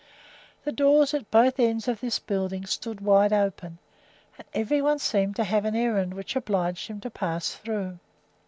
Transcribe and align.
The 0.63 0.71
doors 0.71 1.13
at 1.13 1.29
both 1.29 1.59
ends 1.59 1.87
of 1.87 1.99
this 1.99 2.17
building 2.17 2.65
stood 2.65 3.01
wide 3.01 3.31
open, 3.31 3.77
and 4.35 4.47
every 4.51 4.81
one 4.81 4.97
seemed 4.97 5.35
to 5.35 5.43
have 5.43 5.63
an 5.63 5.75
errand 5.75 6.15
which 6.15 6.35
obliged 6.35 6.87
him 6.87 6.99
to 7.01 7.11
pass 7.11 7.53
through. 7.53 7.99